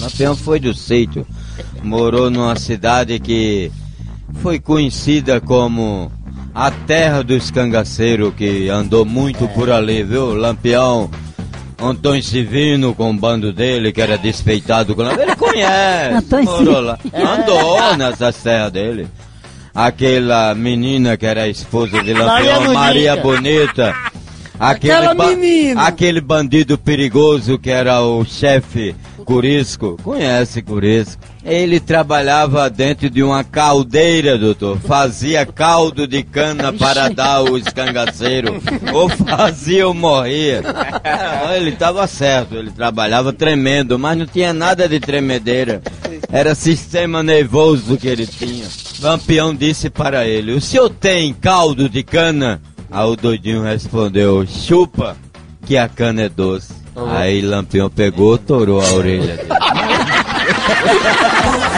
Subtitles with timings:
[0.00, 1.26] Lampião foi do sítio.
[1.82, 3.70] Morou numa cidade que
[4.42, 6.10] foi conhecida como
[6.54, 10.34] a terra dos cangaceiros, que andou muito por ali, viu?
[10.34, 11.10] Lampião,
[11.80, 16.98] Antônio Civino com o bando dele, que era despeitado com Ele conhece, Antônio morou lá.
[17.14, 19.08] Andou nessas terras dele.
[19.74, 23.94] Aquela menina que era a esposa de Lampião, Maria Maria Bonita.
[24.60, 25.82] Aquele, menina.
[25.86, 29.96] aquele bandido perigoso que era o chefe Curisco.
[30.02, 31.22] Conhece Curisco?
[31.42, 34.78] Ele trabalhava dentro de uma caldeira, doutor.
[34.80, 38.62] Fazia caldo de cana para dar os cangaceiros.
[38.92, 40.62] ou fazia ou morria.
[41.56, 45.80] Ele estava certo, ele trabalhava tremendo, mas não tinha nada de tremedeira.
[46.30, 48.66] Era sistema nervoso que ele tinha.
[49.00, 52.60] Lampião disse para ele: O senhor tem caldo de cana?
[52.90, 55.16] Aí o doidinho respondeu: Chupa,
[55.66, 56.72] que a cana é doce.
[57.08, 59.48] Aí Lampião pegou, torou a orelha dele.